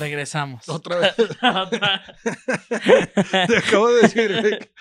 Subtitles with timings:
[0.00, 0.68] Regresamos.
[0.68, 1.14] Otra vez.
[3.48, 4.72] Te acabo de decir, que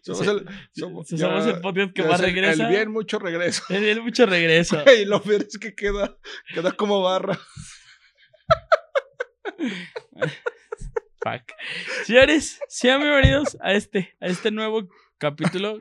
[0.02, 2.62] Somos, Sí, el, somos, sí, somos ya- el podcast que más es el- regresa.
[2.64, 3.62] El bien, mucho regreso.
[3.68, 4.82] Es bien mucho regreso.
[4.98, 6.16] Y lo peor es que queda,
[6.54, 7.38] queda como barra.
[11.22, 11.52] Fuck.
[12.04, 15.80] Señores, sean bienvenidos a este, a este nuevo capítulo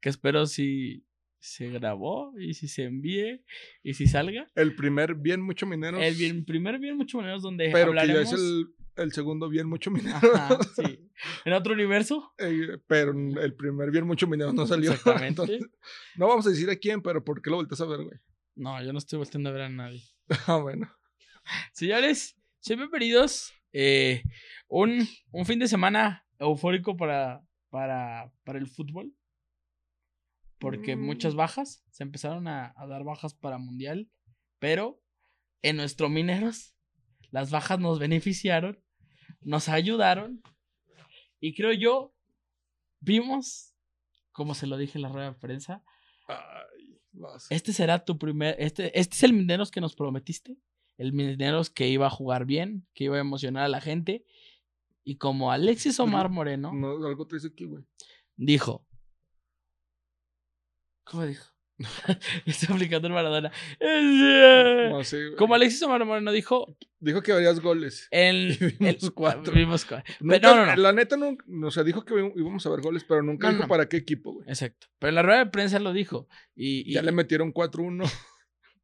[0.00, 1.04] que espero si
[1.40, 3.44] se grabó y si se envíe
[3.82, 4.46] y si salga.
[4.54, 6.02] El primer bien, mucho mineros.
[6.02, 8.66] El bien, primer bien mucho menos donde Pero que ya es el,
[8.96, 10.22] el segundo bien, mucho mineros.
[10.34, 11.04] Ajá, sí.
[11.44, 12.32] En otro universo.
[12.38, 14.92] Eh, pero el primer bien, mucho mineros no salió.
[14.92, 15.42] Exactamente.
[15.42, 15.66] Entonces,
[16.16, 18.18] no vamos a decir a quién, pero ¿por qué lo volteas a ver, güey?
[18.54, 20.02] No, yo no estoy volteando a ver a nadie.
[20.46, 20.92] Ah, bueno.
[21.72, 23.52] Señores, sean bienvenidos.
[23.72, 24.22] eh,
[24.68, 29.12] un, un fin de semana eufórico para, para, para el fútbol.
[30.58, 31.00] Porque Mm.
[31.06, 31.84] muchas bajas.
[31.90, 34.10] Se empezaron a, a dar bajas para Mundial.
[34.58, 35.00] Pero
[35.62, 36.74] en nuestro Mineros,
[37.30, 38.82] las bajas nos beneficiaron.
[39.40, 40.42] Nos ayudaron.
[41.40, 42.14] Y creo yo,
[43.00, 43.74] vimos,
[44.32, 45.84] como se lo dije en la rueda de prensa,
[46.26, 47.46] Ay, vas.
[47.50, 48.56] este será tu primer.
[48.58, 50.56] Este, este es el Mineros que nos prometiste.
[50.96, 54.24] El Mineros que iba a jugar bien, que iba a emocionar a la gente.
[55.04, 57.84] Y como Alexis Omar Moreno No, algo te dice aquí, güey.
[58.36, 58.84] dijo.
[61.10, 61.44] ¿Cómo dijo?
[62.46, 63.52] Estoy aplicando el Maradona.
[63.80, 65.36] No.
[65.36, 66.76] Como Alexis Omar Moreno dijo.
[66.98, 68.08] Dijo que harías goles.
[68.12, 69.52] Y vimos el- cuatro.
[69.52, 70.12] vimos cuatro.
[70.20, 70.76] Nunca- no, no, no.
[70.82, 71.36] La neta, no,
[71.66, 74.32] o sea, dijo que íbamos a ver goles, pero nunca No, dijo para qué equipo,
[74.34, 74.48] güey.
[74.48, 74.88] Exacto.
[74.98, 76.28] Pero en la rueda de prensa lo dijo.
[76.56, 78.10] Y, y- Ya le metieron 4-1.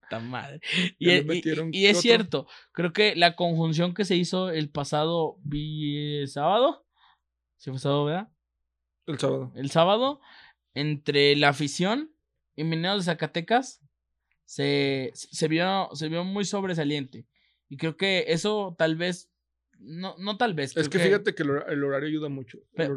[0.00, 0.60] Puta madre.
[0.98, 5.38] Y, le y- y- es cierto, creo que la conjunción que se hizo el pasado
[5.42, 6.86] vi- sábado,
[7.56, 8.28] ¿sí fue sábado, verdad?
[9.06, 9.52] El sábado.
[9.56, 10.20] El sábado,
[10.74, 12.13] entre la afición
[12.56, 13.80] y Mineros de Zacatecas,
[14.44, 17.26] se, se, vio, se vio muy sobresaliente.
[17.68, 19.30] Y creo que eso tal vez,
[19.78, 20.76] no, no tal vez.
[20.76, 22.58] Es que fíjate que el hora- el horario ayuda mucho.
[22.74, 22.96] Pero,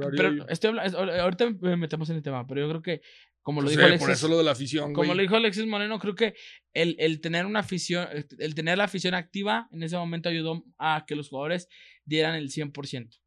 [0.49, 3.01] estoy ahorita me metemos en el tema, pero yo creo que,
[3.41, 4.05] como lo Pues, dijo eh, Alexis.
[4.07, 5.15] Por eso lo de la afición, Como güey.
[5.15, 6.35] lo dijo Alexis Moreno, creo que
[6.73, 11.05] el, el tener una afición, el tener la afición activa en ese momento ayudó a
[11.07, 11.69] que los jugadores
[12.03, 13.19] dieran el 100%.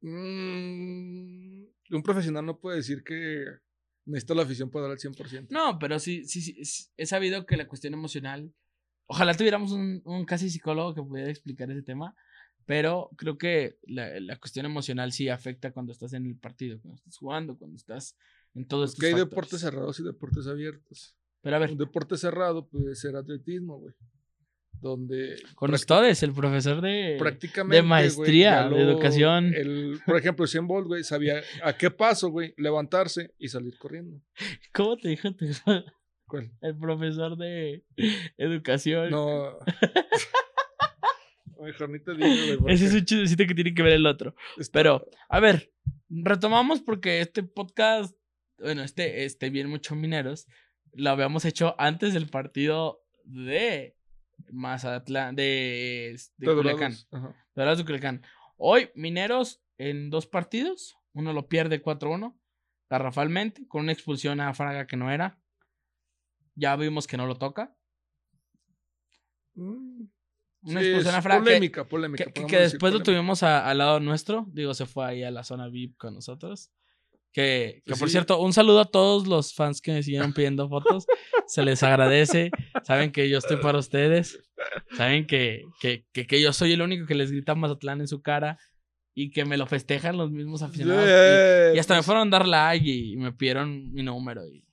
[0.00, 3.44] Mm, un profesional no puede decir que
[4.06, 5.46] necesita la afición para dar al 100%.
[5.50, 8.52] No, pero sí, sí, sí, he sabido que la cuestión emocional,
[9.06, 12.14] ojalá tuviéramos un, un casi psicólogo que pudiera explicar ese tema,
[12.66, 16.96] pero creo que la, la cuestión emocional sí afecta cuando estás en el partido, cuando
[16.96, 18.16] estás jugando, cuando estás
[18.54, 19.00] en todo Es esto.
[19.00, 21.14] que hay deportes cerrados y deportes abiertos.
[21.42, 23.94] Pero a ver, Un deporte cerrado puede ser atletismo, güey.
[24.84, 27.16] Donde con ustedes, el profesor de...
[27.18, 27.78] prácticamente.
[27.78, 29.54] güey, maestría, de educación.
[29.54, 34.20] el- por ejemplo, 100 Bolt, güey, sabía a qué paso, güey, levantarse y salir corriendo.
[34.74, 35.46] ¿Cómo te dijo tu-
[36.26, 36.52] ¿Cuál?
[36.60, 37.82] el profesor de
[38.36, 39.08] educación?
[39.10, 39.56] No.
[41.62, 42.74] Mejor ni te digo, güey.
[42.74, 44.34] Ese es un chismecito que tiene que ver el otro.
[44.58, 45.72] está- Pero, a ver,
[46.10, 48.14] retomamos porque este podcast,
[48.58, 50.46] bueno, este, este bien mucho mineros,
[50.92, 53.96] lo habíamos hecho antes del partido de
[54.50, 56.92] Mazatlán, de, de de Culiacán.
[56.92, 57.46] Dorados, ajá.
[57.54, 58.22] Dorados de Culiacán.
[58.56, 62.38] Hoy, mineros en dos partidos, uno lo pierde 4-1,
[62.90, 65.38] garrafalmente, con una expulsión a Fraga que no era.
[66.54, 67.74] Ya vimos que no lo toca.
[69.54, 70.04] Mm,
[70.62, 72.24] Una sí, expulsión a Fraga que- Polémica, polémica.
[72.24, 73.04] Que, que- podemos que después lo polémica.
[73.20, 74.46] tuvimos al lado nuestro.
[74.52, 76.70] Digo, se fue ahí a la zona VIP con nosotros.
[77.34, 80.68] Que, que Pues por cierto, un saludo a todos los fans que me siguieron pidiendo
[80.68, 81.04] fotos.
[81.48, 82.52] Se les agradece.
[82.84, 84.40] Saben que yo estoy para ustedes.
[84.96, 88.22] Saben que, que, que, que yo soy el único que les grita Mazatlán en su
[88.22, 88.56] cara.
[89.16, 91.04] Y que me lo festejan los mismos aficionados.
[91.72, 94.46] Y, y hasta me fueron a dar like y me pidieron mi número.
[94.46, 94.64] Y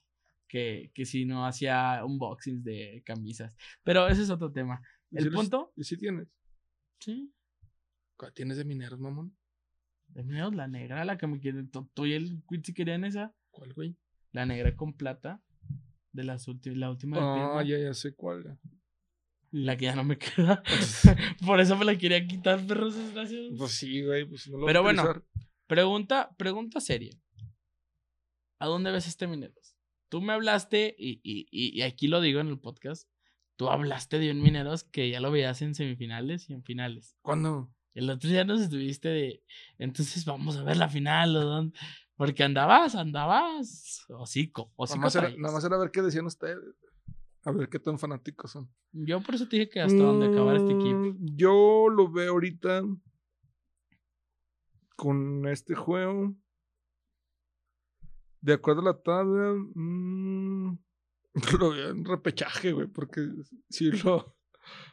[0.47, 3.55] que, que si no hacía unboxings de camisas.
[3.83, 4.81] Pero ese es otro tema.
[5.09, 5.73] ¿y El si los- punto.
[5.75, 6.28] ¿Y si tienes?
[6.99, 7.33] Sí.
[8.17, 9.35] ¿Cuál tienes de mineros, mamón?
[10.13, 11.63] De la negra, la que me quiere.
[11.63, 13.33] tú- y el Quitzy querían esa.
[13.49, 13.95] ¿Cuál, güey?
[14.31, 15.41] La negra con plata.
[16.11, 16.78] De las últimas.
[16.78, 17.17] La última
[17.59, 18.59] Ah, ya, ya sé cuál.
[19.52, 20.61] La que ya no me queda.
[21.46, 23.53] Por eso me la quería quitar, perros desgraciados.
[23.58, 25.23] Pues sí, güey, pues no lo Pero voy a bueno.
[25.67, 27.11] Pregunta, pregunta seria.
[28.59, 29.75] ¿A dónde ves este Mineros?
[30.09, 33.09] Tú me hablaste, y, y, y, y aquí lo digo en el podcast.
[33.55, 37.16] Tú hablaste de un Mineros que ya lo veías en semifinales y en finales.
[37.22, 37.73] ¿Cuándo?
[37.93, 39.43] El otro día nos estuviste de.
[39.78, 41.35] Entonces vamos a ver la final.
[41.35, 41.79] ¿o dónde?
[42.16, 44.05] Porque andabas, andabas.
[44.09, 44.99] Hocico, hocico.
[44.99, 46.59] Nada más, nada más era ver qué decían ustedes.
[47.43, 48.70] A ver qué tan fanáticos son.
[48.91, 50.99] Yo por eso te dije que hasta donde acabara este equipo.
[50.99, 52.84] Mm, Yo lo veo ahorita
[54.96, 56.35] con este juego.
[58.41, 60.78] De acuerdo a la tabla, mm,
[61.59, 63.28] lo veo en repechaje, güey, porque
[63.70, 64.35] si lo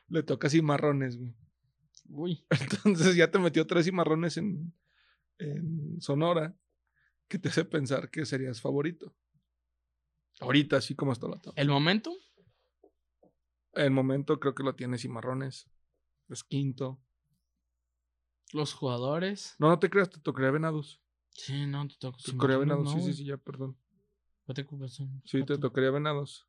[0.09, 1.35] le toca así marrones, güey.
[2.09, 2.45] Uy.
[2.85, 4.73] Entonces ya te metió tres cimarrones en,
[5.39, 6.57] en Sonora
[7.29, 9.15] que te hace pensar que serías favorito.
[10.41, 11.61] Ahorita, así como está la tabla.
[11.61, 12.17] ¿El momento?
[13.73, 15.69] El momento creo que lo tiene cimarrones.
[16.29, 17.01] Es quinto.
[18.53, 19.57] Los jugadores.
[19.59, 21.03] No, no te creas, te tocaría Venados.
[21.33, 22.19] Sí, no, te toca.
[22.25, 23.77] Te tocaría Venados, sí, sí, sí, ya, perdón.
[24.47, 24.67] No te
[25.25, 26.49] Sí, te tocaría Venados.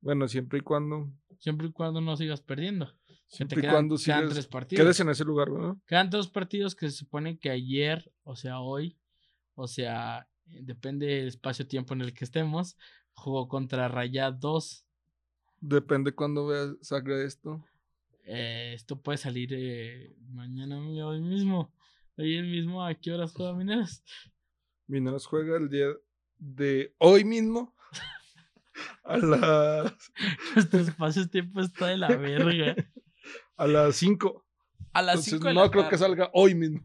[0.00, 1.12] Bueno, siempre y cuando.
[1.38, 2.92] Siempre y cuando no sigas perdiendo.
[3.36, 4.82] Que te quedan, cuando quedan sigas- tres partidos.
[4.84, 5.76] Quedes en ese lugar, ¿verdad?
[5.86, 8.98] Quedan dos partidos que se supone que ayer, o sea, hoy,
[9.54, 12.76] o sea, eh, depende del espacio-tiempo en el que estemos,
[13.12, 14.84] jugó contra Rayados.
[15.60, 17.64] Depende cuando veas, salga esto.
[18.24, 21.72] Eh, esto puede salir eh, mañana hoy mismo.
[22.16, 24.02] Hoy mismo, ¿a qué horas juega Mineros?
[24.88, 25.86] Mineros juega el día
[26.38, 27.74] de hoy mismo.
[29.04, 29.94] A las,
[30.54, 32.74] Nuestro espacio-tiempo está de la verga.
[33.60, 34.42] a las 5.
[34.94, 36.82] A las Entonces 5 de no la creo que salga hoy mismo.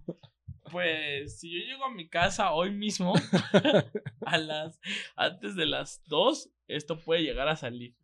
[0.71, 3.13] Pues si yo llego a mi casa hoy mismo,
[4.25, 4.79] a las
[5.15, 7.95] antes de las 2, esto puede llegar a salir.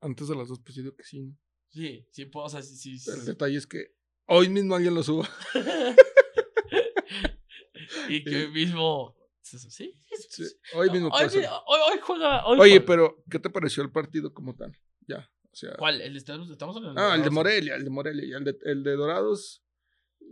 [0.00, 1.22] Antes de las 2, pues yo digo que sí.
[1.22, 1.36] ¿no?
[1.70, 3.10] Sí, sí puedo, o sea, sí, sí, sí.
[3.10, 3.88] El detalle es que
[4.26, 5.28] hoy mismo alguien lo suba.
[8.08, 9.16] y que hoy mismo.
[9.42, 9.92] Sí, sí,
[10.74, 12.46] hoy mismo Hoy, hoy, hoy juega.
[12.46, 12.86] Hoy Oye, juega.
[12.86, 14.78] pero ¿qué te pareció el partido como tal?
[15.08, 15.74] Ya, o sea.
[15.78, 16.00] ¿Cuál?
[16.00, 17.30] ¿El de estamos, hablando Ah, el de?
[17.30, 18.24] Morelia, el de Morelia.
[18.24, 19.62] Y el de, el de Dorados.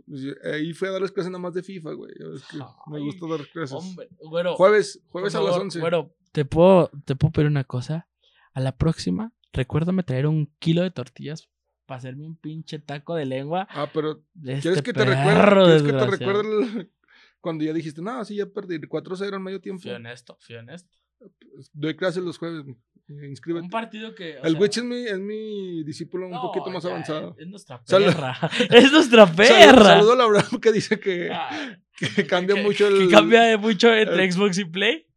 [0.05, 2.13] pues, ahí fue a darles clases nada más de FIFA, güey.
[2.87, 3.71] Me gusta dar clases.
[3.73, 4.55] Hombre, güero.
[4.55, 5.79] Jueves, jueves a las favor, 11.
[5.79, 8.09] Güero, ¿te puedo, ¿te puedo pedir una cosa?
[8.51, 11.49] A la próxima, recuérdame traer un kilo de tortillas
[11.85, 13.67] para hacerme un pinche taco de lengua.
[13.71, 15.63] Ah, pero De ¿quieres este que te recuerde?
[15.65, 16.91] ¿Quieres que te recuerde
[17.39, 19.81] cuando ya dijiste, no, sí, ya perdí 4-0 en medio tiempo?
[19.81, 20.97] Fui honesto, fui honesto.
[21.71, 22.65] Doy clases los jueves,
[23.21, 23.63] inscríbete.
[23.65, 24.37] Un partido que.
[24.43, 27.35] El Witch es mi, es mi discípulo un no, poquito más ya, avanzado.
[27.37, 28.37] Es nuestra perra.
[28.71, 29.83] es nuestra perra.
[29.83, 32.99] saludo a la Abraham que dice que, Ah, que cambia que- mucho el.
[33.07, 35.07] Que cambia mucho entre el- Xbox y Play.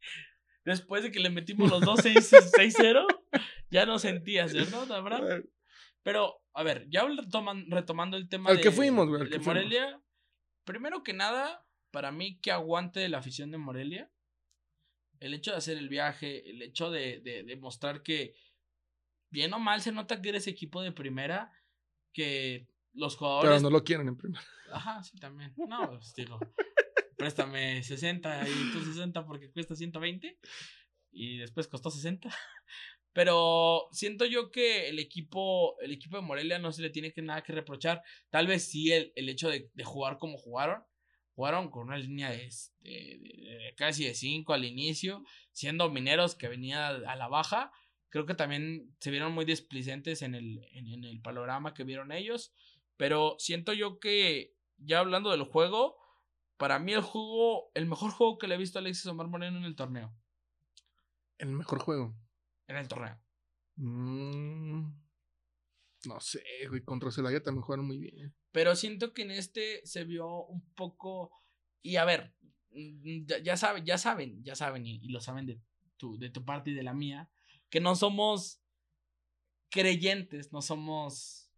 [0.65, 3.07] Después de que le metimos los dos 6-0,
[3.71, 5.45] ya no sentías, ¿verdad, Abraham?
[6.03, 9.37] Pero, a ver, ya retoman- retomando el tema Al de, que fuimos, güey, de que
[9.39, 9.47] fuimos.
[9.55, 10.01] Morelia.
[10.65, 14.11] Primero que nada, para mí, que aguante la afición de Morelia.
[15.27, 18.35] El hecho de hacer el viaje, el hecho de, de, de mostrar que,
[19.31, 21.53] bien o mal, se nota que eres equipo de primera,
[22.13, 23.51] que los jugadores...
[23.51, 24.45] Pero no lo quieren en primera.
[24.73, 25.53] Ajá, sí, también.
[25.57, 26.39] No, pues digo,
[27.17, 30.39] préstame 60 y tú 60 porque cuesta 120
[31.13, 32.35] y después costó 60.
[33.13, 37.23] Pero siento yo que el equipo, el equipo de Morelia no se le tiene que
[37.23, 38.03] nada que reprochar.
[38.29, 40.85] Tal vez sí el, el hecho de, de jugar como jugaron.
[41.37, 45.23] Jugaron con una línea de, este, de- de casi de 5 al inicio,
[45.53, 47.71] siendo mineros que venía a la baja.
[48.09, 52.11] Creo que también se vieron muy displicentes en el, en, en el panorama que vieron
[52.11, 52.55] ellos.
[52.97, 55.97] Pero siento yo que, ya hablando del juego,
[56.57, 59.59] para mí el juego, el mejor juego que le he visto a Alexis Omar Moreno
[59.59, 60.17] en el torneo.
[61.37, 62.17] El mejor juego.
[62.67, 63.21] En el torneo.
[63.75, 64.91] Mm,
[66.07, 66.83] no sé, güey.
[66.83, 68.35] Contra Celaya también jugaron muy bien.
[68.57, 71.31] Pero siento que en este se vio un poco.
[71.83, 72.35] Y a ver,
[72.71, 75.61] mm, ya, ya saben, ya saben, ya saben, y, y lo saben de
[75.99, 77.29] tu, de tu parte y de la mía,
[77.69, 78.63] que no somos
[79.69, 81.51] creyentes, no somos.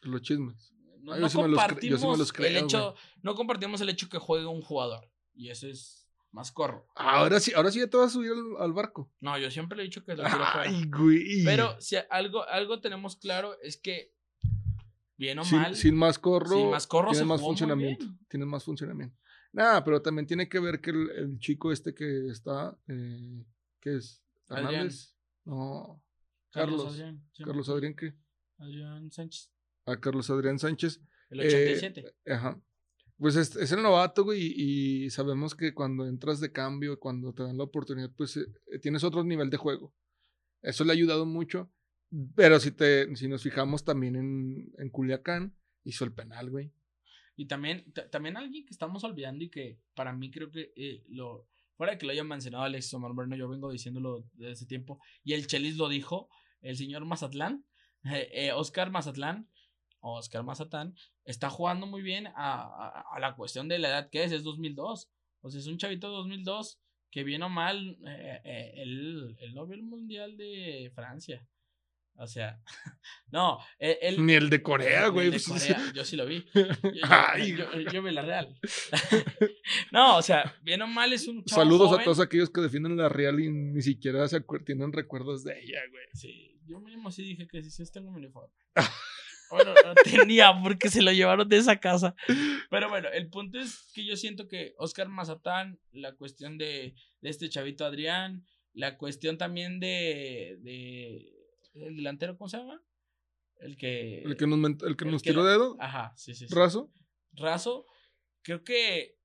[0.00, 0.72] Los chismes.
[1.00, 2.94] No, sí los compartimos sí los el hecho.
[3.20, 5.12] No compartimos el hecho que juegue un jugador.
[5.34, 6.88] Y eso es más corro.
[6.94, 9.12] Ahora sí, ahora sí ya te vas a subir al, al barco.
[9.20, 10.44] No, yo siempre le he dicho que lo quiero.
[10.54, 11.44] Ay, güey.
[11.44, 14.15] Pero si algo, algo tenemos claro es que,
[15.16, 18.06] bien o sin, mal, sin más corro, sin Mascorro tiene se más jugó funcionamiento.
[18.28, 19.16] Tiene más funcionamiento.
[19.52, 23.44] Nada, pero también tiene que ver que el, el chico este que está, eh,
[23.80, 24.22] ¿qué es?
[24.48, 24.74] Adrián.
[24.74, 25.14] ¿Hernández?
[25.44, 26.02] No,
[26.50, 26.86] Carlos.
[26.86, 28.14] Adrián, sí, Carlos Adrián, ¿qué?
[28.58, 29.52] Adrián Sánchez,
[29.86, 31.00] A Carlos Adrián Sánchez.
[31.30, 32.14] el Eh, 87.
[32.26, 32.60] Ajá.
[33.18, 37.32] Pues es, es el novato, güey, y, y sabemos que cuando entras de cambio, cuando
[37.32, 39.94] te dan la oportunidad, pues eh, eh, tienes otro nivel de juego.
[40.60, 41.70] Eso le ha ayudado mucho.
[42.34, 46.72] Pero si, te, si nos fijamos también en, en Culiacán, hizo el penal, güey.
[47.36, 51.04] Y también, ta- también alguien que estamos olvidando y que para mí creo que eh,
[51.08, 51.46] lo.
[51.76, 54.98] Fuera de que lo haya mencionado Alexis Omar Moreno, yo vengo diciéndolo desde ese tiempo.
[55.24, 56.30] Y el Chelis lo dijo,
[56.62, 57.66] el señor Mazatlán,
[58.04, 59.48] eh, eh, Oscar Mazatlán,
[60.00, 60.94] Oscar Mazatán,
[61.24, 65.10] está jugando muy bien a, a- la cuestión de la edad que es, es 2002.
[65.42, 69.82] O sea, es un chavito de 2002 que bien o mal, eh, eh, él, él
[69.82, 71.46] Mundial de Francia.
[72.18, 72.60] O sea,
[73.30, 73.96] no, él...
[74.00, 75.30] él- Ni el de Corea, güey.
[75.30, 75.46] pues,
[75.94, 76.44] yo sí lo vi.
[76.54, 77.56] Yo, yo- Ay.
[77.56, 78.58] yo- yo vi la real.
[79.92, 82.96] no, o sea, bien o mal es un chavo Saludos a todos aquellos que defienden
[82.96, 86.04] la Real y ni siquiera se tienen recuerdos de ella, güey.
[86.14, 88.54] Sí, yo mínimo sí dije que sí, sí tengo mi uniforme.
[89.50, 92.16] Bueno, no tenía porque se lo llevaron de esa casa.
[92.70, 97.30] Pero bueno, el punto es que yo siento que Oscar Mazatán, la cuestión de, de
[97.30, 101.32] este chavito Adrián, la cuestión también de, de
[101.82, 102.82] el delantero, ¿cómo se llama?
[103.58, 104.22] El que...
[104.22, 106.46] El que nos, el que el nos que tiró la- dedo, Ajá, sí, sí.
[106.48, 106.54] sí.
[106.54, 106.92] raso.
[107.32, 107.86] Razo,
[108.42, 109.18] creo que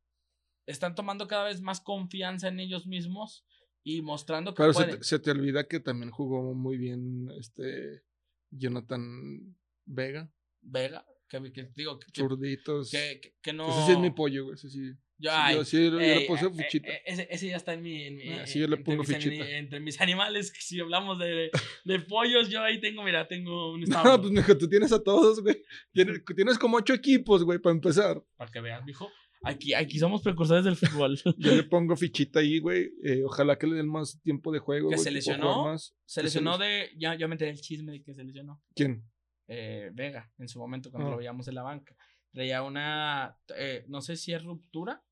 [0.66, 3.46] están tomando cada vez más confianza en ellos mismos
[3.84, 8.04] y mostrando que Pero se te, se te olvida que también jugó muy bien este
[8.52, 10.32] Jonathan Vega.
[10.62, 12.92] Vega, que, que digo que, que, Zurditos.
[12.92, 13.68] que- que- que no.
[13.70, 14.56] Ese sí es mi pollo, güey.
[14.56, 14.92] Ese sí.
[15.22, 16.90] Yo, Sí, ay, yo sí, yo le ey, puse eh, fichita.
[16.92, 18.04] eh, ese, ese ya está en mi.
[18.04, 19.50] En mi Ah, sí, yo le entre pongo mis fichita.
[19.50, 21.52] entre mis animales, si hablamos de,
[21.86, 24.22] de pollos, yo ahí tengo, mira, tengo un No, establo.
[24.22, 25.62] pues mijo, tú tienes a todos, güey.
[25.94, 28.22] Tienes, tienes como ocho equipos, güey, para empezar.
[28.36, 29.10] Para que veas, mijo.
[29.44, 31.18] Aquí, aquí somos precursores del fútbol.
[31.38, 32.92] Yo le pongo fichita ahí, güey.
[33.04, 34.90] eh, ojalá que le den más tiempo de juego.
[34.90, 35.96] Que güey, se lesionó, más.
[36.06, 36.90] se lesionó les- de.
[37.00, 38.62] Ya, ya me enteré el chisme de que se lesionó.
[38.76, 39.04] ¿Quién?
[39.48, 41.12] eh, Vega en su momento cuando Ah.
[41.14, 41.96] lo veíamos en la banca.
[42.32, 45.04] Traía una, eh, no sé si es ruptura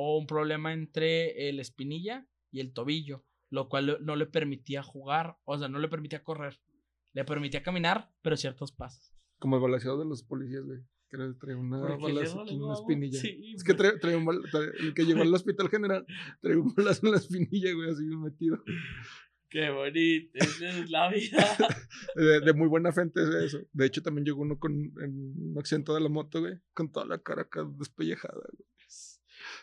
[0.00, 5.38] o un problema entre el espinilla y el tobillo, lo cual no le permitía jugar,
[5.44, 6.60] o sea, no le permitía correr.
[7.14, 9.12] Le permitía caminar, pero ciertos pasos.
[9.40, 10.78] Como el balaseado de los policías, güey.
[11.10, 13.18] Que le trae una balazo en la daba- espinilla.
[13.18, 16.06] sí, es que trae, trae un bal- trae- el que llegó al hospital general
[16.42, 18.62] trae un balazo en la espinilla, güey, así metido.
[19.50, 21.38] Qué bonito, esa es la vida.
[22.14, 23.58] De, de muy buena frente es eso.
[23.72, 27.06] De hecho, también llegó uno con en un accidente de la moto, güey, con toda
[27.06, 28.68] la cara acá despellejada, güey.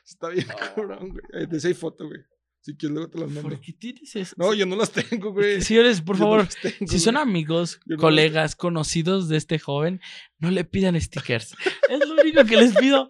[0.06, 0.56] Está bien, No.
[0.56, 1.48] cabrón, güey.
[1.48, 2.20] De esa foto, güey.
[2.62, 3.50] Si quieres, luego te las mando.
[3.50, 4.34] ¿Por qué tienes eso?
[4.40, 5.62] No, yo no las tengo, güey.
[5.62, 10.02] Señores, por Yo favor, tengo, Si son amigos, Yo no- colegas, conocidos de este joven,
[10.40, 11.56] no le pidan stickers.
[11.90, 13.10] es lo único que les pido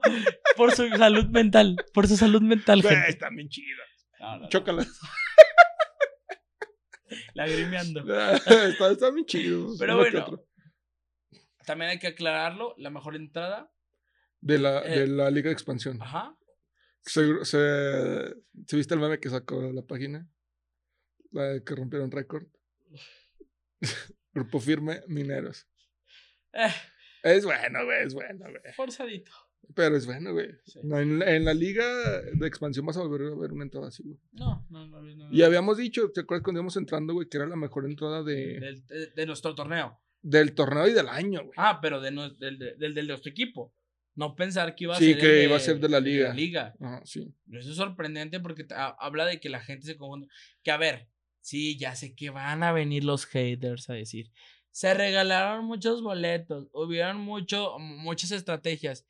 [0.58, 1.78] por su salud mental.
[1.94, 3.10] Por su salud mental, Güey, gente.
[3.12, 3.88] están bien chidas.
[4.20, 4.50] No.
[4.50, 4.88] Chócalas.
[7.34, 8.02] Lagrimeando.
[8.36, 9.70] está, está bien chido.
[9.80, 10.42] Pero bueno.
[11.66, 12.74] También hay que aclararlo.
[12.78, 13.72] La mejor entrada.
[14.42, 16.02] De la, eh, de la Liga de Expansión.
[16.02, 16.36] Ajá.
[17.06, 18.36] Se, se,
[18.68, 20.28] ¿se viste el meme que sacó la página?
[21.32, 22.48] La de que rompieron récord.
[24.34, 25.68] Grupo firme, mineros.
[26.54, 26.68] Eh,
[27.24, 28.74] Es bueno, güey, es bueno, güey.
[28.76, 29.32] forzadito.
[29.74, 30.50] Pero es bueno, güey.
[30.66, 30.80] Sí.
[30.84, 31.86] No, En, la- en la liga
[32.22, 34.20] de expansión vas a volver a ver una entrada así, güey.
[34.34, 35.02] No, no, no.
[35.02, 35.34] no, no.
[35.34, 38.60] Y habíamos dicho, ¿te acuerdas cuando íbamos entrando, güey, que era la mejor entrada de,
[38.60, 40.00] Del- de, de nuestro torneo.
[40.22, 41.54] del torneo y del año, güey?
[41.58, 43.74] Ah, pero de, no- del, del, del de nuestro equipo.
[44.16, 45.20] No pensar que iba a Sí, ser.
[45.20, 46.34] que el iba a ser de la liga.
[46.34, 46.74] liga.
[46.80, 47.34] Ajá, sí.
[47.52, 48.66] Eso es sorprendente porque
[49.00, 50.28] habla de que la gente se confunde.
[50.64, 51.10] Que a ver,
[51.42, 54.32] sí, ya sé que van a venir los haters a decir.
[54.72, 59.06] Se regalaron muchos boletos, hubieron mucho, muchas estrategias.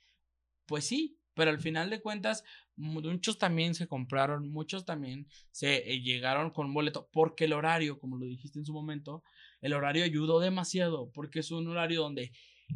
[0.65, 2.43] Pues sí, pero al final de cuentas,
[2.75, 8.17] muchos también se compraron, muchos también se eh, llegaron con boleto, porque el horario, como
[8.17, 9.24] lo dijiste en su momento,
[9.62, 12.31] el horario ayudó demasiado, porque es un horario donde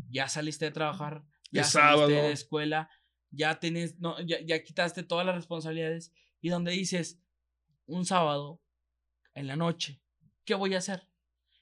[0.10, 2.08] ya saliste de trabajar, ya sábado.
[2.08, 2.90] de escuela,
[3.32, 7.22] ya tienes, no, ya, ya quitaste todas las responsabilidades y donde dices,
[7.86, 8.62] un sábado
[9.34, 10.02] en la noche,
[10.46, 11.08] ¿qué voy a hacer?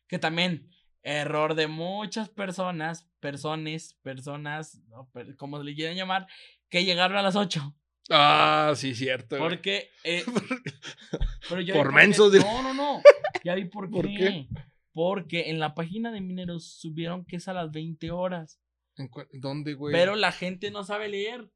[0.08, 0.70] Que también,
[1.04, 6.28] error de muchas personas, personas, personas, no, per- como le quieran llamar,
[6.70, 7.76] que llegaron a las 8.
[8.10, 9.38] Ah, sí, cierto.
[9.38, 9.90] Porque.
[10.06, 10.24] eh,
[11.50, 12.34] pero vi Por mensos.
[12.34, 13.02] No, no, no.
[13.44, 14.16] Ya vi por, ¿Por qué.
[14.18, 14.48] qué?
[14.94, 18.60] Porque en la página de Mineros subieron que es a las 20 horas.
[18.98, 19.94] ¿En cu- ¿Dónde, güey?
[19.94, 21.52] Pero la gente no sabe leer.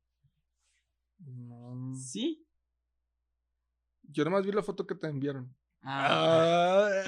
[1.19, 1.93] No.
[1.95, 2.45] ¿Sí?
[4.03, 5.55] Yo nomás vi la foto que te enviaron.
[5.83, 7.03] Ah, Ah.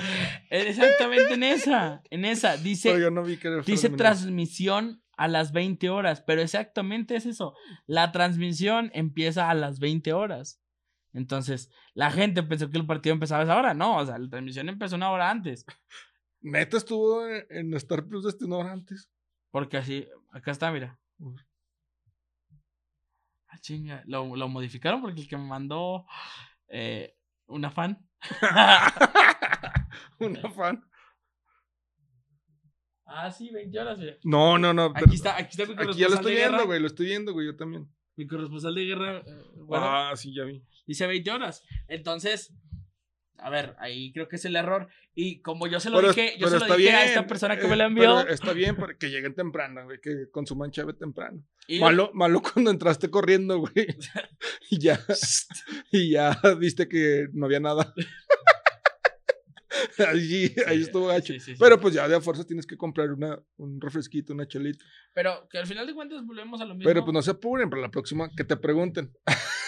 [0.49, 2.01] Exactamente en esa.
[2.09, 2.57] En esa.
[2.57, 2.99] Dice.
[2.99, 7.55] Yo no vi que Dice transmisión a las 20 horas, pero exactamente es eso.
[7.85, 10.59] La transmisión empieza a las 20 horas.
[11.13, 13.73] Entonces, la gente pensó que el partido empezaba a esa hora.
[13.75, 15.65] No, o sea, la transmisión empezó una hora antes.
[16.41, 19.09] Neta estuvo en Star Plus desde una hora antes.
[19.51, 20.99] Porque así, acá está, mira.
[23.47, 24.03] Ah, chinga.
[24.05, 26.05] Lo, lo modificaron porque el que me mandó
[26.67, 27.15] eh,
[27.47, 28.05] una fan.
[30.19, 30.83] Una fan.
[33.05, 34.17] ah, sí, 20 horas, mira.
[34.23, 34.91] No, no, no.
[34.95, 36.79] Aquí está, aquí está mi Aquí ya lo corresponsal estoy viendo, güey.
[36.79, 37.45] Lo estoy viendo, güey.
[37.47, 37.93] Yo también.
[38.15, 40.63] Mi corresponsal de guerra, eh, bueno, ah, sí, ya vi.
[40.85, 41.63] dice 20 horas.
[41.87, 42.53] Entonces,
[43.43, 44.87] a ver, ahí creo que es el error.
[45.15, 47.65] Y como yo se lo Pero- dije, yo se lo dije a esta persona que
[47.65, 48.17] eh, me lo envió.
[48.21, 49.99] pero está bien que lleguen temprano, güey.
[50.01, 51.43] Que consuman chave temprano.
[51.67, 53.73] y Malo, malo cuando entraste corriendo, güey.
[54.71, 54.99] y ya.
[55.91, 57.93] Y ya viste que no había nada.
[60.07, 61.33] ahí, ahí estuvo gacho.
[61.33, 61.57] Sí, sí, sí.
[61.59, 64.83] Pero pues ya de a fuerza tienes que comprar una, un refresquito, una chelita.
[65.13, 66.87] Pero que al final de cuentas volvemos a lo mismo.
[66.89, 69.11] Pero pues no se apuren para la próxima que te pregunten.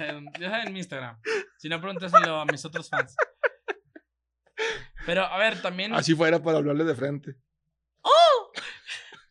[0.00, 1.20] Sea, ya saben mi Instagram.
[1.58, 3.14] Si no, pregúntaselo a mis otros fans.
[5.06, 5.92] Pero, a ver, también.
[5.94, 7.36] Así fuera para hablarle de frente.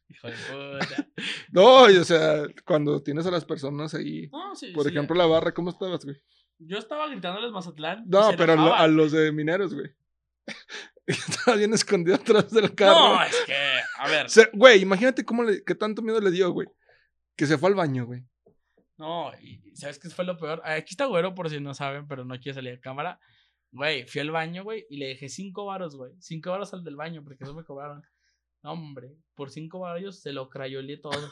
[0.09, 1.07] hijo de puta.
[1.51, 4.27] No, y, o sea, cuando tienes a las personas ahí.
[4.31, 6.21] No, sí, Por sí, ejemplo, la barra, ¿cómo estabas, güey?
[6.59, 8.03] Yo estaba gritándoles Mazatlán.
[8.07, 8.81] No, pero a, lo- enojaban.
[8.81, 9.89] a los de mineros, güey.
[11.07, 13.15] Estaba bien escondido atrás del carro.
[13.15, 13.55] No, es que,
[13.97, 14.29] a ver.
[14.29, 16.67] Se- Güey, imagínate cómo le, qué tanto miedo le dio, güey.
[17.35, 18.23] Que se fue al baño, güey.
[18.99, 20.61] No, y ¿sabes qué fue lo peor?
[20.63, 23.19] Ah, Aquí está güero, por si no saben, pero no quiere salir a cámara.
[23.71, 26.11] Güey, fui al baño, güey, y le dejé cinco varos, güey.
[26.19, 28.03] Cinco varos al del baño, porque eso me cobraron.
[28.61, 31.31] No, hombre, por cinco varos se lo crayoleé todo.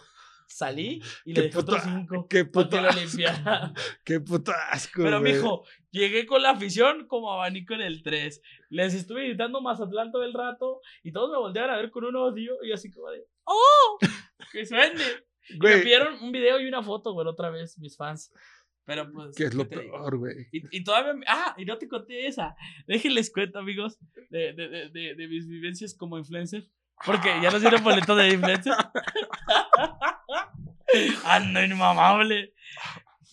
[0.50, 3.74] Salí y le dejé otros puta- cinco Qué puto lo limpiara.
[4.06, 5.34] Qué puto asco, Pero, güey.
[5.34, 8.42] mijo, llegué con la afición como abanico en el 3.
[8.70, 12.16] Les estuve gritando Mazatlán todo el rato y todos me volteaban a ver con un
[12.16, 13.98] odio y así como de ¡Oh!
[14.54, 15.04] ¡Que suene!
[15.60, 18.32] Me pidieron un video y una foto, güey, otra vez, mis fans.
[18.86, 19.36] Pero pues.
[19.36, 20.48] que es lo peor, güey.
[20.52, 21.14] Y, y todavía.
[21.14, 22.56] me- Ah, y no te conté esa.
[22.88, 24.00] Déjenles cuento, amigos,
[24.30, 26.68] de, de, de, de, de mis vivencias como influencer.
[27.06, 28.74] Porque ya nos dieron boleto de influencer.
[31.26, 32.54] Ando inmamable.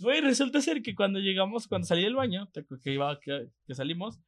[0.00, 2.50] Güey, resulta ser que cuando llegamos, cuando salí del baño,
[2.83, 4.18] que, iba, que, que salimos.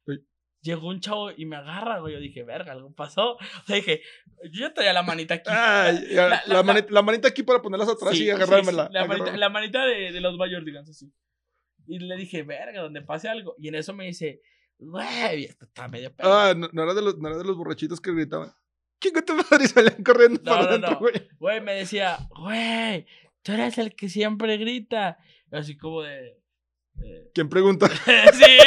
[0.61, 2.13] Llegó un chavo y me agarra, güey.
[2.13, 3.33] Yo dije, verga, algo pasó.
[3.35, 4.01] O sea, dije,
[4.51, 5.49] yo ya traía la manita aquí.
[5.49, 8.87] La- la, la- manita, la manita aquí para ponerlas atrás Sí, y sí, agarrármela.
[8.87, 11.11] sí, La, manita, la manita de, de los Bayern, digamos así.
[11.87, 13.55] Y le dije, verga, donde pase algo.
[13.57, 14.41] Y en eso me dice,
[14.77, 16.33] güey, esto está medio pedo.
[16.33, 18.51] Ah, no, no era de los, no era de los borrachitos que gritaban.
[18.99, 19.45] ¿Quién te madre?
[19.63, 20.99] Y salían corriendo No, para no.
[20.99, 21.13] güey.
[21.39, 23.05] Güey, me decía, güey,
[23.43, 25.17] tú eres el que siempre grita.
[25.51, 26.35] Así como de.
[27.03, 27.87] Eh, ¿Quién pregunta?
[28.33, 28.57] sí,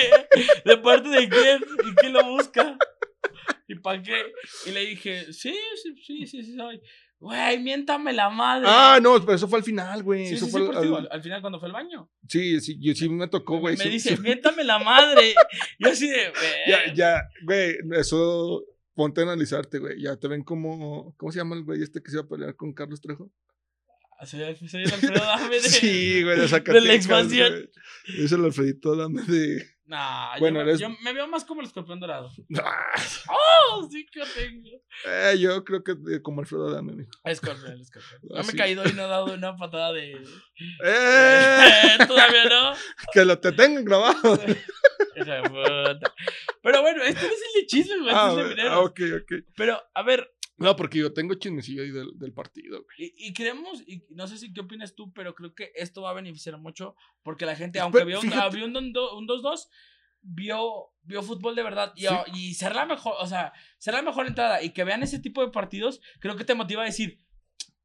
[0.65, 1.61] ¿de parte de quién?
[1.91, 2.77] ¿Y quién lo busca?
[3.69, 4.33] ¿Y para qué?
[4.67, 6.81] Y le dije, sí, sí, sí, sí, sí, soy.
[7.19, 8.67] Güey, miéntame la madre.
[8.69, 10.27] Ah, no, pero eso fue al final, güey.
[10.27, 12.11] sí, eso sí, fue sí, al- al- al, al final cuando fue al baño.
[12.27, 13.77] Sí, sí, yo sí me tocó, güey.
[13.77, 15.35] me dice, miéntame la madre.
[15.79, 16.33] Yo así de,
[16.67, 16.95] Ya, "Ver".
[16.95, 18.65] ya, güey, eso
[18.95, 20.01] ponte a analizarte, güey.
[20.01, 22.57] Ya te ven como, ¿cómo se llama el güey este que se iba a pelear
[22.57, 23.31] con Carlos Trejo?
[24.27, 25.61] Soy, el- soy el Alfredo Dame de...
[25.69, 26.85] Sí, güey, de de Zacatecas.
[26.85, 27.53] la expansión.
[27.53, 28.25] güey.
[28.25, 29.67] Es el Alfredito Dame de...
[29.87, 32.31] Nah, Bueno, yo, eres- yo me veo más como el escorpión dorado.
[32.59, 33.03] Ah,
[33.73, 34.69] Oh, sí que tengo.
[35.07, 37.11] eh, yo creo que de- como Alfredo Dame, mijo.
[37.25, 38.21] Escorpión, el escorpión.
[38.23, 40.13] No me he caído y no he dado una patada de...
[40.85, 41.99] ¡Eh!
[42.07, 42.73] Todavía no.
[43.13, 44.37] que lo te tengan grabado.
[44.37, 44.55] De
[45.49, 46.15] puta.
[46.63, 48.13] Pero bueno, este no es el de chismes, güey.
[48.15, 48.73] Ah, Este es de mineros.
[48.73, 49.33] ah, ok, ok.
[49.57, 53.13] Pero, a ver, No, porque yo tengo chismecillo ahí del, del partido, güey.
[53.17, 56.11] y, y creemos, y no sé si qué opinas tú, pero creo que esto va
[56.11, 58.43] a beneficiar mucho porque la gente, Espe- aunque vio un, fíjate.
[58.43, 59.69] ah, vio un don- do- un 2-2,
[60.23, 62.15] vio, vio fútbol de verdad y, Sí.
[62.35, 65.45] y ser la mejor, o sea, ser la mejor entrada y que vean ese tipo
[65.45, 67.19] de partidos, creo que te motiva a decir,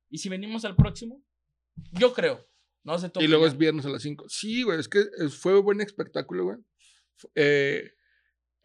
[0.10, 1.24] ¿y si venimos al próximo?
[1.92, 2.48] Yo creo.
[2.84, 3.10] No sé.
[3.20, 4.26] Y luego es viernes a las 5.
[4.30, 6.58] Sí, güey, es que fue buen espectáculo, güey.
[7.34, 7.95] Eh,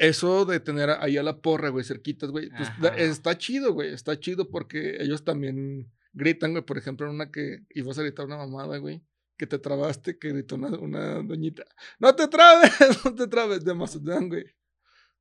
[0.01, 4.19] eso de tener ahí a la porra, güey, cerquitas, güey, pues está chido, güey, está
[4.19, 8.39] chido porque ellos también gritan, güey, por ejemplo, en una que ibas a gritar una
[8.39, 9.03] mamada, güey,
[9.37, 11.65] que te trabaste, que gritó una, una doñita,
[11.99, 12.71] no te trabes,
[13.05, 14.45] no te trabes, de Mazatlán, güey.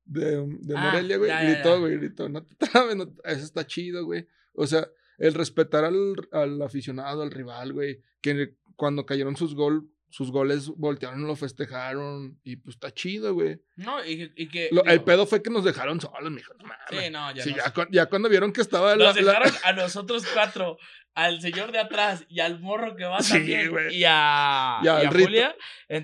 [0.06, 1.80] De, de Ah, Morelia, güey, ya, gritó, ya.
[1.80, 4.26] güey, gritó, no te trabes, no eso está chido, güey.
[4.54, 4.88] O sea,
[5.18, 10.68] el respetar al, al aficionado, al rival, güey, que cuando cayeron sus gol, sus goles
[10.76, 13.60] voltearon lo festejaron y pues está chido, güey.
[13.76, 14.68] No, y, que- y que.
[14.72, 17.04] Lo- el pedo fue que nos dejaron solos, mijo, no mames.
[17.04, 17.54] Sí, no, ya Sí,
[17.90, 20.76] ya, cuando vieron que estaba la, Nos la- dejaron a nosotros cuatro,
[21.14, 23.70] al señor de atrás y al morro que va Sí, también.
[23.70, 23.96] güey.
[23.96, 25.24] Y a, Y a Rito.
[25.24, 25.56] Julia.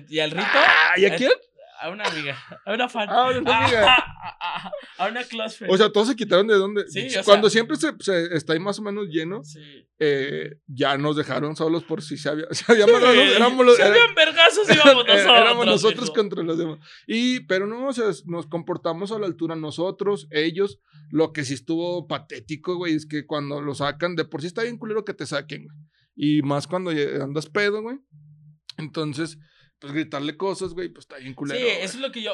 [0.07, 0.45] Y al Rito.
[0.53, 1.31] Ah, ¿y a quién?
[1.79, 2.37] A una amiga.
[2.65, 3.07] A una fan.
[3.11, 3.93] Ah, una amiga.
[3.93, 3.97] A,
[4.67, 5.73] a- a una close friend.
[5.73, 6.87] O sea, todos se quitaron de donde.
[6.89, 9.59] Sí, o sea- cuando siempre se, se- está ahí más o menos lleno, sí.
[9.99, 13.89] eh, ya nos dejaron solos por si se había, se había madrado, éramos los- era-
[13.89, 15.37] habían vergazos, íbamos Eh, nosotros.
[15.39, 16.13] éramos nosotros hijo.
[16.13, 16.79] contra los demás.
[17.05, 20.79] Y, pero no, o sea, nos comportamos a la altura nosotros, ellos.
[21.11, 24.63] Lo que sí estuvo patético, güey, es que cuando lo sacan, de por sí está
[24.63, 25.77] bien culero que te saquen, güey.
[26.15, 27.99] Y más cuando andas pedo, güey.
[28.77, 29.37] Entonces,
[29.79, 31.59] pues gritarle cosas, güey, pues está bien culero.
[31.59, 31.77] Sí, güey.
[31.77, 32.33] eso es lo que yo.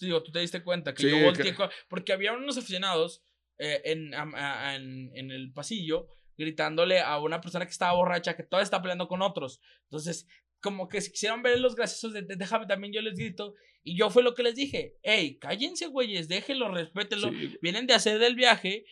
[0.00, 1.54] Digo, tú te diste cuenta que Sí, yo que- volteé.
[1.54, 3.22] co- Porque había unos aficionados
[3.58, 8.42] eh, en, a- en, en el pasillo gritándole a una persona que estaba borracha que
[8.42, 9.60] todavía está peleando con otros.
[9.84, 10.26] Entonces,
[10.60, 13.54] como que si quisieran ver los graciosos de, de- déjame también yo les grito.
[13.84, 14.96] Y yo fue lo que les dije.
[15.02, 17.30] Hey, cállense, güeyes, déjenlo, respétenlo.
[17.30, 17.56] Sí.
[17.60, 18.84] Vienen de hacer del viaje.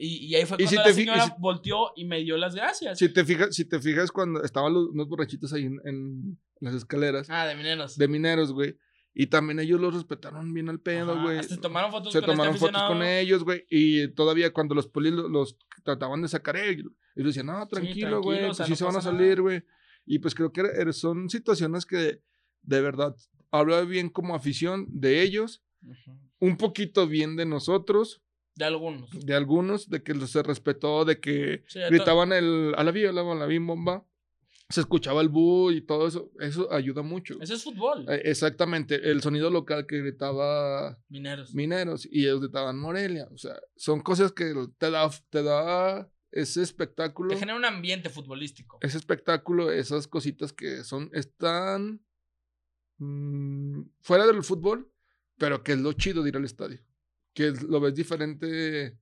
[0.00, 2.54] Y, y ahí fue Y cuando si la señora si- volteó y me dio las
[2.54, 2.98] gracias.
[2.98, 6.74] Si te fijas, si te fijas cuando estaban los, unos borrachitos ahí en, en las
[6.74, 7.96] escaleras Ah, de mineros.
[7.96, 8.76] de mineros, güey.
[9.14, 11.42] Y también ellos los respetaron bien al pedo, güey.
[11.42, 13.64] Se tomaron fotos Se con tomaron este fotos con ellos, güey.
[13.68, 18.22] Y todavía cuando los polis lo- los, trataban de sacar, ellos, ellos decían, no, tranquilo,
[18.22, 18.38] güey.
[18.38, 19.62] tranquilo, o pues sea, sí no se van a salir, güey.
[20.06, 22.20] Y pues creo que era- son situaciones que
[22.62, 23.16] de verdad
[23.50, 25.64] habla bien como afición de ellos,
[26.38, 28.22] un poquito bien de nosotros,
[28.54, 29.10] De algunos.
[29.10, 33.12] de algunos, de que se respetó, de que Sí, gritaban el a la vía, a
[33.12, 34.04] la, a la bim bomba,
[34.70, 37.40] se escuchaba el bu y todo eso, eso ayuda mucho.
[37.40, 38.04] Eso es fútbol.
[38.08, 41.54] Eh, Exactamente, el sonido local que gritaba Mineros.
[41.54, 46.62] Mineros y ellos gritaban Morelia, o sea, son cosas que te da, te da ese
[46.62, 48.78] espectáculo, Te genera un ambiente futbolístico.
[48.82, 52.04] ese espectáculo, esas cositas que son, están
[52.98, 54.92] mm, fuera del fútbol,
[55.38, 56.84] pero que es lo chido de ir al estadio,
[57.32, 58.98] que lo ves diferente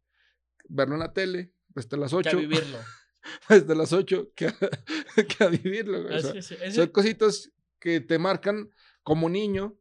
[0.68, 2.78] verlo en la tele, desde las Que a 8, vivirlo.
[3.48, 4.56] desde las 8, que a,
[5.38, 6.02] que a vivirlo.
[6.02, 8.70] güey, o sea, Así es, ese- son cositas que te marcan
[9.02, 9.78] como niño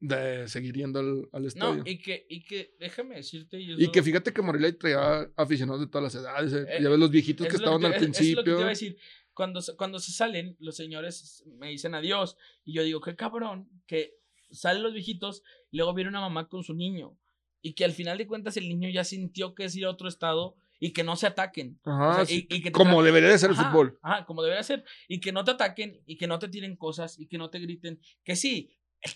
[0.00, 1.76] de seguir yendo al, al estadio.
[1.76, 3.58] No, y que, y que, déjame decirte.
[3.60, 6.52] Y eso- que fíjate que Morelia traía aficionados de todas las edades.
[6.52, 8.22] eh, Eh, ya ves los viejitos es que estaban al es- es lo que te
[8.22, 8.52] principio.
[8.58, 8.98] iba a decir.
[9.32, 12.36] Cuando, cuando se salen, los señores me dicen adiós.
[12.64, 14.14] Y yo digo, qué cabrón, que
[14.50, 17.18] salen los viejitos y luego viene una mamá con su niño.
[17.62, 20.08] Y que al final de cuentas el niño ya sintió que es ir a otro
[20.08, 21.78] estado y que no se ataquen.
[21.84, 23.98] Ajá, O sea, sí, y- y que como debería de ser el Ajá, fútbol.
[24.02, 24.84] Ajá, como debería ser.
[25.08, 27.58] Y que no te ataquen y que no te tiren cosas y que no te
[27.58, 28.00] griten.
[28.24, 28.70] Que sí,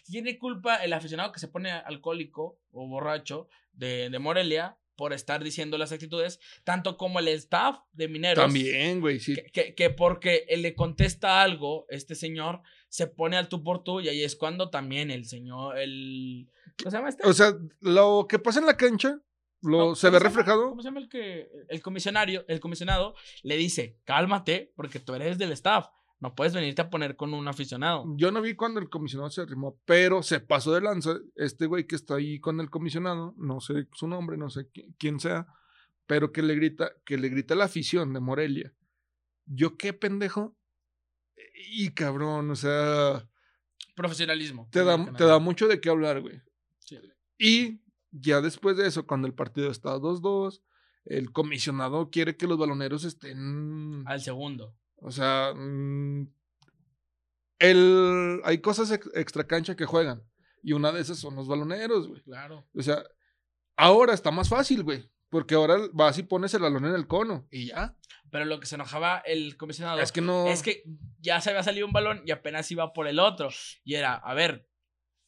[0.07, 5.43] tiene culpa el aficionado que se pone alcohólico o borracho de, de Morelia por estar
[5.43, 8.45] diciendo las actitudes, tanto como el staff de Mineros.
[8.45, 9.35] También, güey, sí.
[9.35, 13.83] Que, que- que porque él le contesta algo, este señor se pone al tú por
[13.83, 16.51] tú y ahí es cuando también el señor, el...
[16.79, 17.27] ¿Cómo se llama este?
[17.27, 19.19] O sea, lo que pasa en la cancha
[19.63, 20.29] lo, No, se ¿cómo ve llama?
[20.31, 20.69] reflejado.
[20.71, 25.37] ¿Cómo se llama el que el comisionario, el comisionado le dice, "Cálmate, porque tú eres
[25.39, 25.87] del staff,
[26.19, 29.43] no puedes venirte a poner con un aficionado." Yo no vi cuando el comisionado se
[29.43, 31.19] arrimó, pero se pasó de lanza.
[31.37, 34.95] Este güey que está ahí con el comisionado, no sé su nombre, no sé qui-
[34.99, 35.47] quién sea,
[36.07, 38.73] pero que le grita, que le grita la afición de Morelia.
[39.47, 40.57] Yo qué pendejo.
[41.73, 43.29] Y cabrón, o sea,
[43.95, 44.69] Profesionalismo.
[44.73, 46.41] te da, te da mucho de qué hablar, güey.
[46.81, 46.99] Sí.
[47.39, 50.63] Y ya después de eso, cuando el partido está 2-2,
[51.07, 54.03] el comisionado quiere que los baloneros estén.
[54.07, 54.77] Al segundo.
[54.97, 56.29] O sea, mm,
[57.59, 60.23] el, hay cosas ex- extra cancha que juegan.
[60.63, 62.23] Y una de esas son los baloneros, güey.
[62.23, 62.67] Claro.
[62.75, 63.03] O sea,
[63.77, 65.11] ahora está más fácil, güey.
[65.31, 67.47] Porque ahora vas y pones el balón en el cono.
[67.51, 67.97] Y ya.
[68.31, 70.47] Pero lo que se enojaba el comisionado Es que no.
[70.49, 70.83] es que
[71.21, 73.49] ya se había salido un balón y apenas iba por el otro.
[73.85, 74.69] Y era, a ver,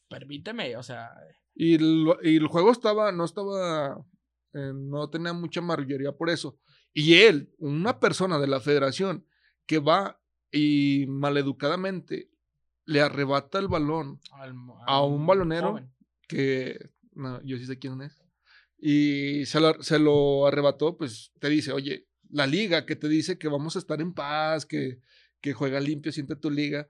[0.09, 1.09] permíteme, o sea,
[1.55, 4.03] Y el, y el juego estaba, no estaba,
[4.53, 6.57] eh, no tenía mucha marrullería por eso.
[6.93, 9.25] Y él, una persona de la federación
[9.65, 10.19] que va
[10.51, 12.29] y maleducadamente
[12.85, 14.55] le arrebata el balón al-
[14.87, 15.69] A un balonero.
[15.71, 15.89] joven.
[16.27, 18.17] que no, yo sí sé quién es,
[18.79, 23.37] y se lo, se lo arrebató, pues te dice, oye, la liga que te dice
[23.37, 24.99] que vamos a estar en paz, que,
[25.41, 26.87] que juega limpio, siente tu liga,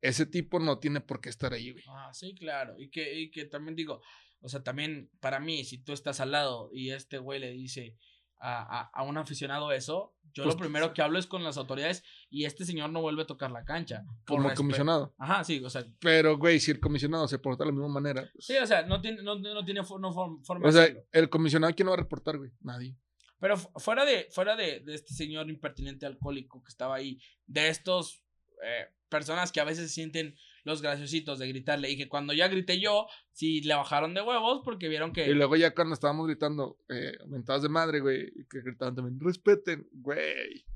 [0.00, 1.84] ese tipo no tiene por qué estar ahí, güey.
[1.88, 2.74] Ah, sí, claro.
[2.78, 4.00] Y que, y que también digo,
[4.40, 7.96] o sea, también para mí, si tú estás al lado y este güey le dice
[8.38, 11.56] a, a, a un aficionado eso, yo Pues, lo primero que hablo es con las
[11.56, 14.04] autoridades y este señor no vuelve a tocar la cancha.
[14.26, 15.14] Como comisionado.
[15.18, 18.28] Ajá, sí, o sea, Pero, güey, si el comisionado se porta de la misma manera,
[18.34, 21.30] pues, sí, o sea, no tiene, no, no tiene no form- forma o sea, el
[21.30, 22.50] comisionado, ¿quién lo va a reportar, güey?
[22.60, 22.98] Nadie.
[23.40, 27.68] Pero fu- fuera de, fuera de, de este señor impertinente alcohólico que estaba ahí, de
[27.68, 28.22] estos
[28.62, 32.80] eh, personas que a veces sienten los graciositos de gritarle y que cuando ya grité
[32.80, 35.26] yo, sí le bajaron de huevos porque vieron que...
[35.26, 39.20] Y luego ya cuando estábamos gritando, eh, mentadas de madre, güey, y que gritaban también,
[39.20, 40.66] respeten, güey.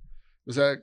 [0.47, 0.81] O sea,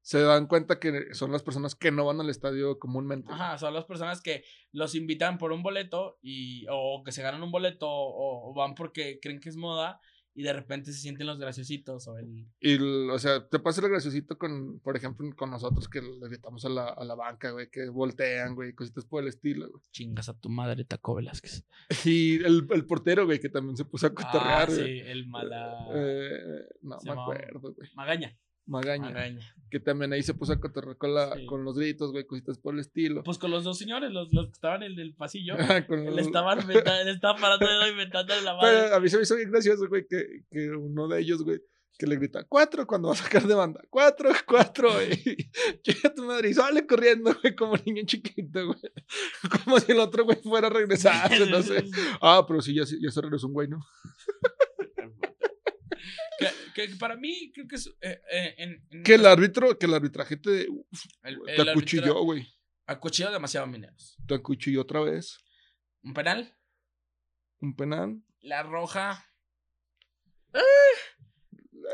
[0.00, 3.32] se dan cuenta que son las personas que no van al estadio comúnmente.
[3.32, 7.42] Ajá, son las personas que los invitan por un boleto y o que se ganan
[7.42, 10.00] un boleto o, o van porque creen que es moda
[10.38, 12.46] y de repente se sienten los graciositos o el...
[12.60, 12.76] Y,
[13.08, 16.68] o sea, te pasa el graciosito con, por ejemplo, con nosotros que le gritamos a
[16.68, 19.82] la, a la banca, güey, que voltean, güey, cositas por el estilo, güey.
[19.92, 21.64] Chingas a tu madre, Taco Velázquez.
[22.04, 25.00] Y el, el portero, güey, que también se puso a Ah, cotorrear, sí, güey.
[25.00, 25.88] el mala...
[25.94, 27.88] Eh, no se me llamaba- acuerdo, güey.
[27.94, 28.36] Magaña.
[28.66, 29.06] Magaña.
[29.10, 29.52] Magaña.
[29.70, 31.46] Que también ahí se puso a cotorrear con, Sí.
[31.46, 33.22] con los gritos, güey, cositas por el estilo.
[33.24, 35.56] Pues con los dos señores, los, los que estaban en el pasillo.
[35.88, 38.82] Con Él los- estaba, inventa- él estaba parando de inventando la madre.
[38.84, 41.60] Pero a mí se me hizo bien gracioso, güey, que, que uno de ellos, güey,
[41.98, 45.10] que le grita, cuatro cuando va a sacar de banda, cuatro, cuatro, güey.
[45.84, 48.78] Llega tu madre y sale corriendo, güey, como niño chiquito, güey.
[49.64, 51.84] Como si el otro, güey, fuera a regresar, no sé.
[52.20, 53.80] Ah, pero sí, ya, ya se regresó un güey, ¿no?
[56.38, 57.86] Que, que para mí, creo que es.
[58.00, 61.60] eh, eh, en, en- Que el árbitro, que el arbitraje te, uf, el- te el
[61.60, 62.46] árbitro acuchilló, güey.
[62.86, 64.16] Acuchilló demasiado mineros.
[64.26, 65.38] Te acuchilló otra vez.
[66.02, 66.54] Un penal.
[67.60, 68.22] Un penal.
[68.40, 69.24] La roja.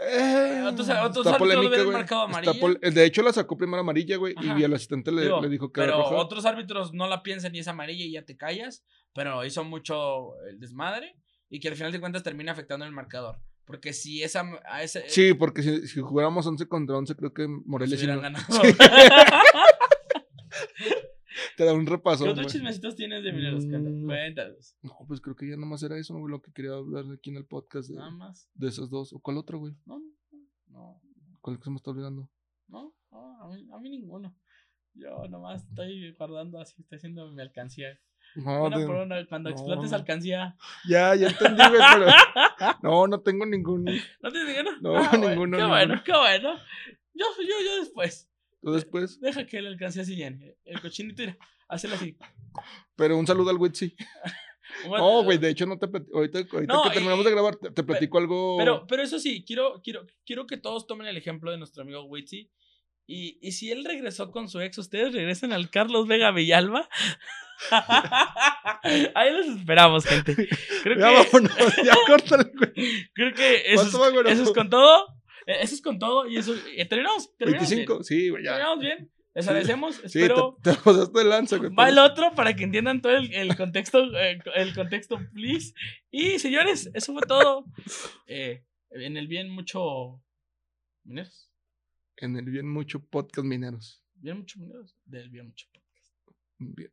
[0.04, 2.60] Eh, otros- otros está polémica, güey.
[2.60, 4.34] pol- De hecho, la sacó primero amarilla, güey.
[4.36, 4.58] Ajá.
[4.58, 6.16] Y el asistente le, Digo, le dijo que era pero roja.
[6.16, 8.84] otros árbitros no la piensan y es amarilla y ya te callas.
[9.14, 11.16] Pero hizo mucho el desmadre.
[11.54, 13.38] y que al final de cuentas termina afectando el marcador.
[13.72, 14.42] Porque si esa.
[14.66, 18.44] A ese, Sí, porque si, si jugáramos 11 contra 11, creo que Morelia sí ganado.
[21.56, 22.24] te da un repaso.
[22.24, 23.64] ¿Qué otros chismecitos tienes de mineros?
[23.64, 24.04] Mm.
[24.04, 24.76] Cuéntanos.
[24.82, 27.36] No, pues creo que ya nomás era eso, güey, lo que quería hablar aquí en
[27.36, 28.50] el podcast de, Nada más.
[28.52, 29.14] de esos dos.
[29.14, 29.74] ¿O cuál otro, güey?
[29.86, 30.02] No,
[30.66, 31.00] no,
[31.40, 32.28] ¿Cuál que se me está olvidando?
[32.68, 34.36] no, no, a mí, a mí ninguno.
[34.92, 37.98] Yo nomás estoy guardando así, estoy haciendo mi alcancía.
[38.36, 40.56] No, una de- por una, cuando no, explotes alcancía.
[40.88, 42.06] Ya, ya entendí, güey, pero.
[42.82, 43.90] No, no tengo ninguno.
[44.22, 44.78] ¿No tienes ninguno?
[44.80, 45.68] No, Ah, ninguno, Qué ninguno.
[45.68, 46.56] bueno, qué bueno.
[47.14, 48.28] Yo, yo, yo después.
[48.62, 49.20] Tú después.
[49.20, 50.56] Deja que el alcancía se llene.
[50.64, 51.36] El cochinito, mira,
[51.68, 52.16] hazlo así.
[52.96, 53.94] Pero un saludo al Witsi.
[54.88, 56.16] No, güey, de hecho no te platico.
[56.16, 58.56] Ahorita, ahorita No, que terminamos y- de grabar, te, te platico algo.
[58.56, 62.02] Pero, pero eso sí, quiero, quiero, quiero que todos tomen el ejemplo de nuestro amigo
[62.04, 62.50] Witsi.
[63.12, 66.88] Y, y si él regresó con su ex, ¿ustedes regresan al Carlos Vega Villalba?
[69.14, 70.34] Ahí los esperamos, gente.
[70.82, 72.72] Creo Ya que, vámonos, ya córtale, güey.
[73.12, 74.28] creo que eso, ¿Cuánto va, es, güero?
[74.30, 75.06] eso es con todo.
[75.46, 76.26] Eh, Eso es con todo.
[76.28, 76.54] Y eso.
[76.76, 77.36] eh, terminamos.
[77.36, 78.04] terminamos 25, Bien.
[78.04, 78.52] sí, güey, ya.
[78.52, 79.10] Terminamos bien.
[79.34, 79.96] Les agradecemos.
[79.96, 80.56] Sí, Espero.
[80.62, 81.70] te, te pasaste de lanza, güey.
[81.74, 85.74] Va el otro para que entiendan todo el, el contexto, eh, el contexto, please.
[86.10, 87.64] Y señores, eso fue todo.
[88.26, 90.22] Eh, en el bien mucho
[91.04, 91.50] mineros.
[92.22, 94.00] En el bien mucho podcast mineros.
[94.14, 94.96] Bien mucho mineros.
[95.04, 96.14] Del bien mucho podcast.
[96.58, 96.92] Bien.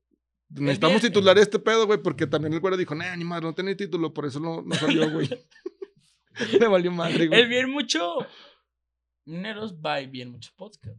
[0.49, 3.53] Necesitamos bien- titular este pedo, güey, porque también el güero dijo, nah, ni madre, no
[3.53, 5.29] tiene título, por eso no, no salió, güey.
[6.59, 7.41] Le valió madre, güey.
[7.41, 8.01] El bien mucho
[9.25, 10.97] mineros by bien mucho podcast.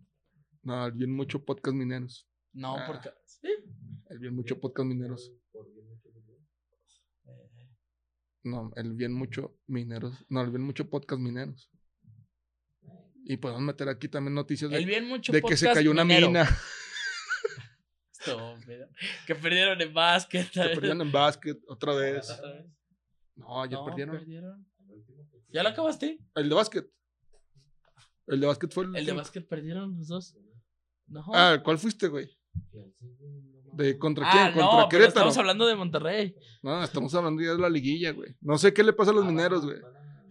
[0.63, 2.29] No, el bien mucho podcast mineros.
[2.53, 2.85] No, Ah.
[2.87, 3.11] porque.
[3.27, 3.49] sí.
[4.11, 5.33] El bien mucho podcast mineros.
[7.25, 7.69] Eh,
[8.45, 10.25] No, el bien mucho mineros.
[10.29, 11.71] No, el bien mucho podcast mineros.
[13.25, 16.29] Y podemos meter aquí también noticias de, que se cayó una minero.
[16.29, 16.49] mina.
[19.27, 20.51] Que perdieron en básquet.
[20.53, 22.29] Se perdieron en básquet otra vez.
[23.37, 24.67] No, ya No, perdieron.
[25.49, 26.19] ¿Ya lo acabaste?
[26.35, 26.87] El de básquet.
[28.27, 28.97] El de básquet fue el.
[28.97, 30.37] El de básquet perdieron los dos.
[31.07, 31.25] No.
[31.33, 32.29] Ah, ¿cuál fuiste, güey?
[33.73, 34.63] ¿De contra Ah, quién?
[34.63, 35.09] no, ¿Contra Querétaro?
[35.09, 36.37] estamos hablando de Monterrey.
[36.63, 38.37] No, estamos hablando ya de la liguilla, güey.
[38.43, 39.79] No sé qué le pasa a los mineros, güey.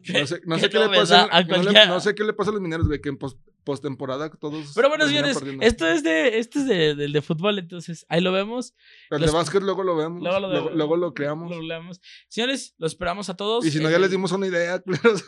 [0.07, 1.27] No sé, no ¿Qué sé qué le pasa.
[1.31, 3.37] A No, le- no sé qué le pasa a los mineros, güey, que en pos-
[3.65, 4.71] postemporada todos.
[4.73, 5.65] Pero bueno, señores, perdiendo.
[5.65, 8.73] esto es de, esto es de, del de fútbol, entonces ahí lo vemos,
[9.11, 10.21] El los- de básquet luego lo vemos.
[10.23, 11.51] luego lo lo, luego, lo creamos.
[11.55, 11.91] lo.
[12.29, 13.65] Señores, los esperamos a todos.
[13.65, 14.81] y si no, ya les el- dimos una idea.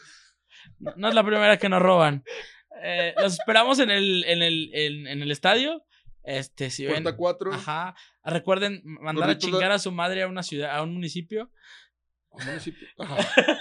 [0.79, 2.23] No, no es la primera que nos roban.
[2.83, 5.83] Eh, los esperamos en el, en el, en, en el estadio.
[6.23, 7.03] Este, si ven.
[7.03, 7.53] Puerta 4.
[7.53, 7.95] Ajá.
[8.23, 11.51] Recuerden mandar a chingar a su madre a una ciudad, a un municipio.
[12.31, 12.87] municipio.
[12.99, 13.17] Ajá.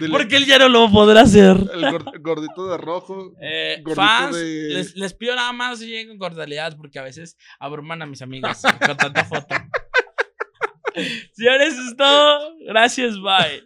[0.00, 1.56] Dile, Porque él ya no lo podrá hacer.
[1.72, 3.32] El gor- gordito de rojo.
[3.40, 7.02] Eh, Gordito fans, de- les, les pido nada más si lleguen con cordialidad porque a
[7.02, 9.54] veces abruman a mis amigas con tanta foto.
[11.32, 12.54] Señores, es todo.
[12.66, 13.62] Gracias, bye.